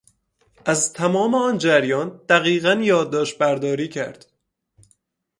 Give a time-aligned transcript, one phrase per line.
[0.65, 4.25] از تمام آن جریان دقیقا یادداشت برداری کرد.